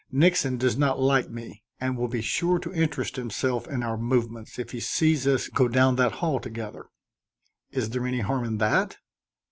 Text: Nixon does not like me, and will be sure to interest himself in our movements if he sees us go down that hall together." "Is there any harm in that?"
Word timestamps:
Nixon 0.11 0.57
does 0.57 0.75
not 0.79 0.99
like 0.99 1.29
me, 1.29 1.61
and 1.79 1.95
will 1.95 2.07
be 2.07 2.23
sure 2.23 2.57
to 2.57 2.73
interest 2.73 3.17
himself 3.17 3.67
in 3.67 3.83
our 3.83 3.97
movements 3.99 4.57
if 4.57 4.71
he 4.71 4.79
sees 4.79 5.27
us 5.27 5.47
go 5.47 5.67
down 5.67 5.95
that 5.97 6.13
hall 6.13 6.39
together." 6.39 6.87
"Is 7.69 7.91
there 7.91 8.07
any 8.07 8.21
harm 8.21 8.43
in 8.43 8.57
that?" 8.57 8.97